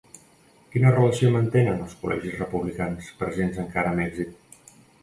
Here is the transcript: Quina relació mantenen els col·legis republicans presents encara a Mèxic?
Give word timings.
Quina 0.75 0.93
relació 0.95 1.29
mantenen 1.35 1.85
els 1.85 1.93
col·legis 2.01 2.35
republicans 2.41 3.13
presents 3.23 3.65
encara 3.67 3.95
a 3.97 4.01
Mèxic? 4.05 4.39